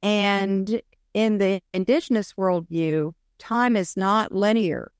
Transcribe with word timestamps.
And 0.02 0.82
in 1.14 1.38
the 1.38 1.60
indigenous 1.72 2.34
worldview, 2.34 3.12
time 3.38 3.76
is 3.76 3.96
not 3.96 4.32
linear. 4.32 4.90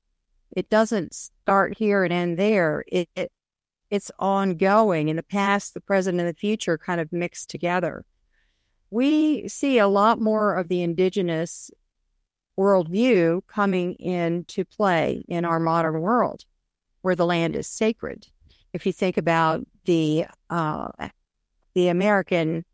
It 0.51 0.69
doesn't 0.69 1.13
start 1.13 1.77
here 1.77 2.03
and 2.03 2.13
end 2.13 2.37
there. 2.37 2.83
It, 2.87 3.09
it 3.15 3.31
it's 3.89 4.11
ongoing 4.19 5.09
in 5.09 5.17
the 5.17 5.23
past, 5.23 5.73
the 5.73 5.81
present, 5.81 6.19
and 6.19 6.27
the 6.27 6.33
future 6.33 6.77
kind 6.77 7.01
of 7.01 7.11
mixed 7.11 7.49
together. 7.49 8.05
We 8.89 9.49
see 9.49 9.79
a 9.79 9.87
lot 9.87 10.19
more 10.19 10.55
of 10.55 10.69
the 10.69 10.81
indigenous 10.81 11.71
worldview 12.57 13.41
coming 13.47 13.95
into 13.95 14.63
play 14.65 15.23
in 15.27 15.43
our 15.45 15.59
modern 15.59 15.99
world, 15.99 16.45
where 17.01 17.15
the 17.15 17.25
land 17.25 17.55
is 17.55 17.67
sacred. 17.67 18.27
If 18.73 18.85
you 18.85 18.93
think 18.93 19.17
about 19.17 19.65
the 19.85 20.25
uh, 20.49 20.89
the 21.73 21.89
American 21.89 22.65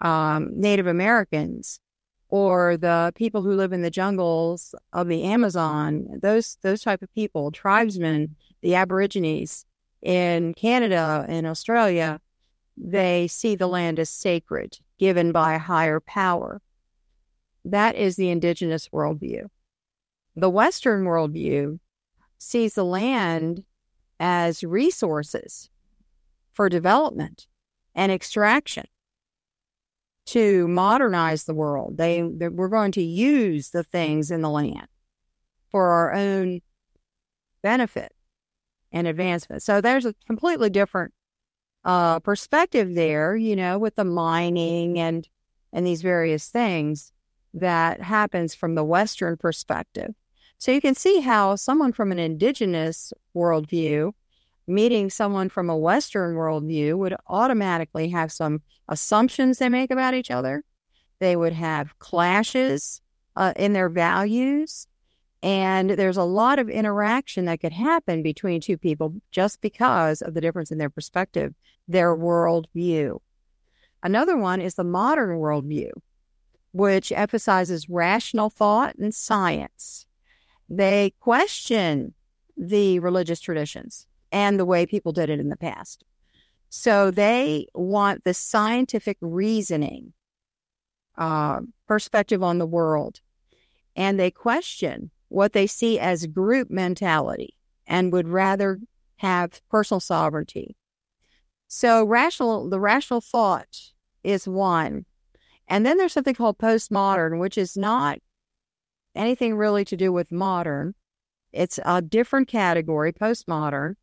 um, 0.00 0.60
Native 0.60 0.86
Americans, 0.86 1.80
or 2.28 2.76
the 2.76 3.12
people 3.14 3.42
who 3.42 3.52
live 3.52 3.72
in 3.72 3.82
the 3.82 3.90
jungles 3.90 4.74
of 4.92 5.08
the 5.08 5.24
Amazon, 5.24 6.06
those 6.20 6.58
those 6.62 6.82
type 6.82 7.02
of 7.02 7.12
people, 7.14 7.50
tribesmen, 7.50 8.36
the 8.60 8.74
Aborigines 8.74 9.64
in 10.02 10.54
Canada 10.54 11.24
and 11.28 11.46
Australia, 11.46 12.20
they 12.76 13.26
see 13.26 13.54
the 13.54 13.66
land 13.66 13.98
as 13.98 14.10
sacred, 14.10 14.78
given 14.98 15.32
by 15.32 15.54
a 15.54 15.58
higher 15.58 16.00
power. 16.00 16.60
That 17.64 17.96
is 17.96 18.16
the 18.16 18.30
indigenous 18.30 18.88
worldview. 18.88 19.46
The 20.36 20.50
Western 20.50 21.04
worldview 21.04 21.80
sees 22.38 22.74
the 22.74 22.84
land 22.84 23.64
as 24.20 24.62
resources 24.62 25.70
for 26.52 26.68
development 26.68 27.46
and 27.94 28.12
extraction 28.12 28.84
to 30.28 30.68
modernize 30.68 31.44
the 31.44 31.54
world. 31.54 31.96
They, 31.96 32.20
they 32.20 32.48
we're 32.48 32.68
going 32.68 32.92
to 32.92 33.02
use 33.02 33.70
the 33.70 33.82
things 33.82 34.30
in 34.30 34.42
the 34.42 34.50
land 34.50 34.88
for 35.70 35.88
our 35.88 36.12
own 36.12 36.60
benefit 37.62 38.12
and 38.92 39.06
advancement. 39.06 39.62
So 39.62 39.80
there's 39.80 40.04
a 40.04 40.14
completely 40.26 40.68
different 40.68 41.14
uh, 41.84 42.20
perspective 42.20 42.94
there, 42.94 43.36
you 43.36 43.56
know, 43.56 43.78
with 43.78 43.96
the 43.96 44.04
mining 44.04 44.98
and 44.98 45.26
and 45.72 45.86
these 45.86 46.02
various 46.02 46.48
things 46.48 47.12
that 47.54 48.02
happens 48.02 48.54
from 48.54 48.74
the 48.74 48.84
Western 48.84 49.36
perspective. 49.36 50.14
So 50.58 50.72
you 50.72 50.80
can 50.80 50.94
see 50.94 51.20
how 51.20 51.56
someone 51.56 51.92
from 51.92 52.12
an 52.12 52.18
indigenous 52.18 53.12
worldview 53.34 54.12
meeting 54.68 55.10
someone 55.10 55.48
from 55.48 55.70
a 55.70 55.76
Western 55.76 56.34
worldview 56.34 56.96
would 56.98 57.16
automatically 57.26 58.08
have 58.10 58.30
some 58.30 58.62
assumptions 58.88 59.58
they 59.58 59.68
make 59.68 59.90
about 59.90 60.14
each 60.14 60.30
other. 60.30 60.62
They 61.18 61.36
would 61.36 61.52
have 61.52 61.98
clashes 61.98 63.00
uh, 63.34 63.52
in 63.56 63.72
their 63.72 63.88
values. 63.88 64.86
And 65.42 65.90
there's 65.90 66.16
a 66.16 66.24
lot 66.24 66.58
of 66.58 66.68
interaction 66.68 67.44
that 67.44 67.60
could 67.60 67.72
happen 67.72 68.22
between 68.22 68.60
two 68.60 68.76
people 68.76 69.14
just 69.30 69.60
because 69.60 70.20
of 70.20 70.34
the 70.34 70.40
difference 70.40 70.70
in 70.70 70.78
their 70.78 70.90
perspective, 70.90 71.54
their 71.86 72.14
worldview. 72.16 73.20
Another 74.02 74.36
one 74.36 74.60
is 74.60 74.74
the 74.74 74.84
modern 74.84 75.38
worldview, 75.38 75.90
which 76.72 77.12
emphasizes 77.12 77.88
rational 77.88 78.50
thought 78.50 78.96
and 78.96 79.14
science. 79.14 80.06
They 80.68 81.14
question 81.20 82.14
the 82.56 82.98
religious 82.98 83.40
traditions 83.40 84.07
and 84.32 84.58
the 84.58 84.64
way 84.64 84.86
people 84.86 85.12
did 85.12 85.30
it 85.30 85.40
in 85.40 85.48
the 85.48 85.56
past. 85.56 86.04
So 86.70 87.10
they 87.10 87.66
want 87.74 88.24
the 88.24 88.34
scientific 88.34 89.16
reasoning 89.20 90.12
uh, 91.16 91.60
perspective 91.86 92.42
on 92.42 92.58
the 92.58 92.66
world. 92.66 93.20
And 93.96 94.18
they 94.20 94.30
question 94.30 95.10
what 95.28 95.52
they 95.52 95.66
see 95.66 95.98
as 95.98 96.26
group 96.26 96.70
mentality 96.70 97.54
and 97.86 98.12
would 98.12 98.28
rather 98.28 98.80
have 99.16 99.60
personal 99.68 100.00
sovereignty. 100.00 100.76
So 101.66 102.04
rational, 102.04 102.68
the 102.68 102.80
rational 102.80 103.20
thought 103.20 103.92
is 104.22 104.46
one. 104.46 105.04
And 105.66 105.84
then 105.84 105.96
there's 105.98 106.12
something 106.12 106.34
called 106.34 106.58
postmodern, 106.58 107.40
which 107.40 107.58
is 107.58 107.76
not 107.76 108.20
anything 109.14 109.56
really 109.56 109.84
to 109.86 109.96
do 109.96 110.12
with 110.12 110.32
modern. 110.32 110.94
It's 111.52 111.78
a 111.84 112.00
different 112.00 112.48
category, 112.48 113.12
postmodern, 113.12 113.94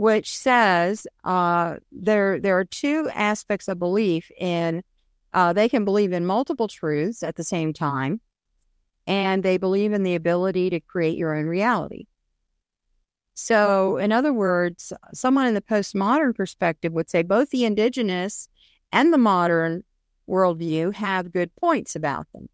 which 0.00 0.34
says 0.34 1.06
uh, 1.24 1.76
there 1.92 2.40
there 2.40 2.56
are 2.56 2.64
two 2.64 3.10
aspects 3.12 3.68
of 3.68 3.78
belief 3.78 4.30
in 4.38 4.82
uh, 5.34 5.52
they 5.52 5.68
can 5.68 5.84
believe 5.84 6.10
in 6.14 6.24
multiple 6.24 6.68
truths 6.68 7.22
at 7.22 7.36
the 7.36 7.44
same 7.44 7.74
time, 7.74 8.18
and 9.06 9.42
they 9.42 9.58
believe 9.58 9.92
in 9.92 10.02
the 10.02 10.14
ability 10.14 10.70
to 10.70 10.80
create 10.80 11.18
your 11.18 11.36
own 11.36 11.44
reality. 11.44 12.06
So, 13.34 13.98
in 13.98 14.10
other 14.10 14.32
words, 14.32 14.90
someone 15.12 15.46
in 15.46 15.52
the 15.52 15.60
postmodern 15.60 16.34
perspective 16.34 16.94
would 16.94 17.10
say 17.10 17.20
both 17.22 17.50
the 17.50 17.66
indigenous 17.66 18.48
and 18.90 19.12
the 19.12 19.18
modern 19.18 19.84
worldview 20.26 20.94
have 20.94 21.30
good 21.30 21.54
points 21.56 21.94
about 21.94 22.26
them. 22.32 22.48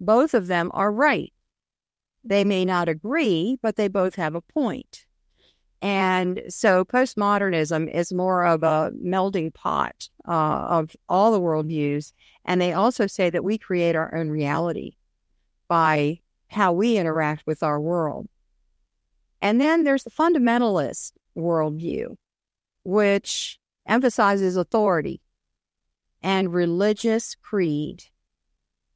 Both 0.00 0.34
of 0.34 0.48
them 0.48 0.68
are 0.74 0.90
right. 0.90 1.32
They 2.24 2.42
may 2.42 2.64
not 2.64 2.88
agree, 2.88 3.60
but 3.62 3.76
they 3.76 3.86
both 3.86 4.16
have 4.16 4.34
a 4.34 4.40
point. 4.40 5.06
And 5.82 6.44
so 6.48 6.84
postmodernism 6.84 7.92
is 7.92 8.12
more 8.12 8.46
of 8.46 8.62
a 8.62 8.92
melding 9.04 9.52
pot 9.52 10.08
uh, 10.26 10.30
of 10.30 10.94
all 11.08 11.32
the 11.32 11.40
worldviews. 11.40 12.12
And 12.44 12.60
they 12.60 12.72
also 12.72 13.08
say 13.08 13.30
that 13.30 13.42
we 13.42 13.58
create 13.58 13.96
our 13.96 14.14
own 14.14 14.30
reality 14.30 14.92
by 15.66 16.20
how 16.48 16.72
we 16.72 16.96
interact 16.96 17.44
with 17.46 17.64
our 17.64 17.80
world. 17.80 18.28
And 19.40 19.60
then 19.60 19.82
there's 19.82 20.04
the 20.04 20.10
fundamentalist 20.10 21.14
worldview, 21.36 22.14
which 22.84 23.58
emphasizes 23.84 24.56
authority 24.56 25.20
and 26.22 26.54
religious 26.54 27.34
creed. 27.34 28.04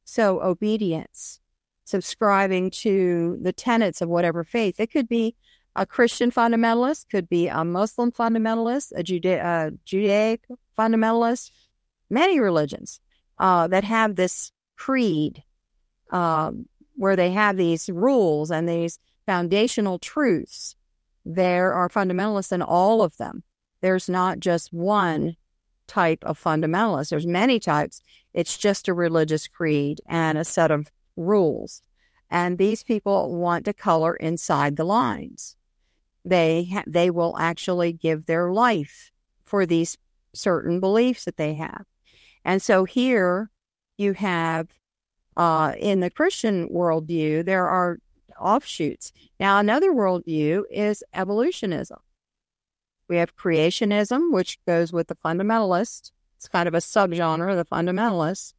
So, 0.05 0.41
obedience, 0.41 1.41
subscribing 1.83 2.71
to 2.71 3.37
the 3.41 3.51
tenets 3.51 4.01
of 4.01 4.07
whatever 4.07 4.45
faith. 4.45 4.79
It 4.79 4.89
could 4.89 5.09
be 5.09 5.35
a 5.77 5.85
Christian 5.85 6.31
fundamentalist, 6.31 7.05
could 7.09 7.29
be 7.29 7.47
a 7.47 7.63
Muslim 7.63 8.11
fundamentalist, 8.11 8.91
a 8.95 9.03
Juda- 9.03 9.45
uh, 9.45 9.71
Judaic 9.85 10.45
fundamentalist, 10.77 11.51
many 12.09 12.39
religions 12.39 12.99
uh, 13.37 13.67
that 13.67 13.83
have 13.83 14.15
this 14.15 14.51
creed 14.75 15.43
um, 16.11 16.65
where 16.95 17.15
they 17.15 17.31
have 17.31 17.57
these 17.57 17.89
rules 17.89 18.49
and 18.49 18.67
these 18.67 18.97
foundational 19.27 19.99
truths. 19.99 20.75
There 21.23 21.73
are 21.73 21.89
fundamentalists 21.89 22.51
in 22.51 22.63
all 22.63 23.03
of 23.03 23.15
them. 23.17 23.43
There's 23.81 24.09
not 24.09 24.39
just 24.39 24.73
one 24.73 25.35
type 25.85 26.23
of 26.23 26.41
fundamentalist. 26.41 27.09
There's 27.09 27.27
many 27.27 27.59
types. 27.59 28.01
It's 28.33 28.57
just 28.57 28.87
a 28.87 28.93
religious 28.93 29.47
creed 29.47 30.01
and 30.07 30.39
a 30.39 30.43
set 30.43 30.71
of 30.71 30.91
rules. 31.15 31.83
And 32.31 32.57
these 32.57 32.83
people 32.83 33.35
want 33.35 33.65
to 33.65 33.73
color 33.73 34.15
inside 34.15 34.75
the 34.75 34.83
lines. 34.83 35.55
They 36.27 36.65
ha- 36.65 36.83
they 36.85 37.09
will 37.09 37.37
actually 37.37 37.93
give 37.93 38.25
their 38.25 38.51
life 38.51 39.11
for 39.45 39.65
these 39.65 39.97
certain 40.33 40.79
beliefs 40.79 41.25
that 41.25 41.37
they 41.37 41.53
have. 41.53 41.85
And 42.43 42.61
so 42.61 42.83
here 42.83 43.49
you 43.97 44.13
have 44.13 44.67
uh, 45.37 45.73
in 45.77 46.01
the 46.01 46.09
Christian 46.09 46.67
worldview, 46.69 47.45
there 47.45 47.67
are 47.67 47.99
offshoots. 48.39 49.13
Now, 49.39 49.59
another 49.59 49.91
worldview 49.91 50.63
is 50.69 51.03
evolutionism. 51.13 51.99
We 53.07 53.17
have 53.17 53.37
creationism, 53.37 54.33
which 54.33 54.59
goes 54.65 54.91
with 54.91 55.07
the 55.07 55.15
fundamentalist. 55.15 56.11
It's 56.35 56.47
kind 56.47 56.67
of 56.67 56.73
a 56.73 56.79
subgenre 56.79 57.51
of 57.51 57.57
the 57.57 57.65
fundamentalist. 57.65 58.53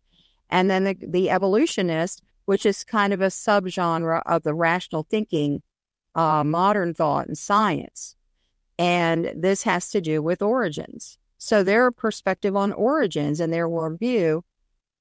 And 0.48 0.70
then 0.70 0.84
the, 0.84 0.96
the 1.00 1.30
evolutionist, 1.30 2.22
which 2.46 2.64
is 2.64 2.82
kind 2.84 3.12
of 3.12 3.20
a 3.20 3.26
subgenre 3.26 4.22
of 4.24 4.42
the 4.42 4.54
rational 4.54 5.06
thinking, 5.10 5.62
uh, 6.14 6.44
modern 6.44 6.94
thought 6.94 7.26
and 7.26 7.38
science. 7.38 8.16
And 8.78 9.32
this 9.34 9.62
has 9.64 9.90
to 9.90 10.00
do 10.00 10.22
with 10.22 10.40
origins. 10.42 11.18
So 11.38 11.62
their 11.62 11.90
perspective 11.90 12.56
on 12.56 12.72
origins 12.72 13.40
and 13.40 13.52
their 13.52 13.68
worldview 13.68 14.42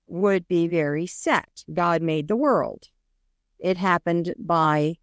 would 0.07 0.47
be 0.47 0.67
very 0.67 1.05
set. 1.07 1.63
God 1.71 2.01
made 2.01 2.27
the 2.27 2.35
world. 2.35 2.89
It 3.59 3.77
happened 3.77 4.33
by 4.37 4.95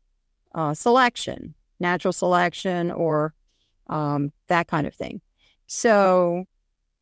uh, 0.55 0.75
selection, 0.75 1.55
natural 1.81 2.13
selection, 2.13 2.91
or 2.91 3.35
um, 3.89 4.33
that 4.49 4.69
kind 4.69 4.87
of 4.87 4.95
thing. 4.95 5.21
So 5.67 6.45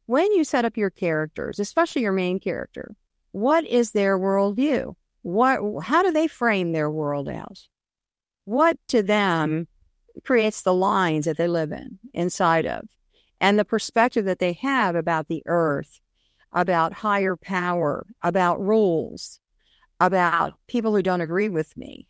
when 0.06 0.32
you 0.32 0.44
set 0.44 0.64
up 0.64 0.76
your 0.76 0.90
characters, 0.90 1.58
especially 1.58 2.02
your 2.02 2.12
main 2.12 2.40
character, 2.40 2.96
what 3.32 3.66
is 3.66 3.92
their 3.92 4.18
worldview? 4.18 4.94
What, 5.22 5.84
how 5.84 6.02
do 6.02 6.10
they 6.10 6.26
frame 6.26 6.72
their 6.72 6.90
world 6.90 7.28
out? 7.28 7.60
What 8.44 8.76
to 8.88 9.02
them 9.02 9.68
creates 10.24 10.62
the 10.62 10.74
lines 10.74 11.26
that 11.26 11.36
they 11.36 11.48
live 11.48 11.72
in, 11.72 11.98
inside 12.12 12.66
of, 12.66 12.88
and 13.40 13.58
the 13.58 13.64
perspective 13.64 14.24
that 14.24 14.38
they 14.38 14.54
have 14.54 14.94
about 14.94 15.28
the 15.28 15.42
earth, 15.46 16.00
about 16.52 16.92
higher 16.92 17.36
power, 17.36 18.06
about 18.22 18.60
rules, 18.60 19.40
about 20.00 20.54
people 20.66 20.94
who 20.94 21.02
don't 21.02 21.20
agree 21.20 21.48
with 21.48 21.76
me. 21.76 22.08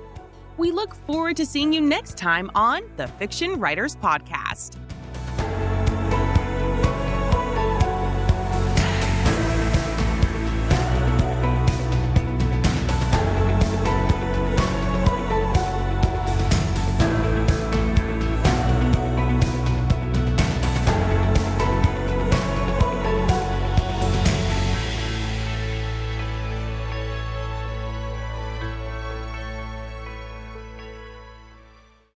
We 0.56 0.72
look 0.72 0.96
forward 0.96 1.36
to 1.36 1.46
seeing 1.46 1.74
you 1.74 1.82
next 1.82 2.16
time 2.16 2.50
on 2.56 2.84
the 2.96 3.08
Fiction 3.08 3.60
Writers 3.60 3.98
Podcast. 3.98 4.78